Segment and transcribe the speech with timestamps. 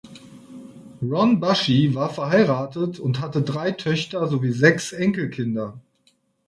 [1.03, 5.79] Ron Bushy war verheiratet und hatte drei Töchter sowie sechs Enkelkinder.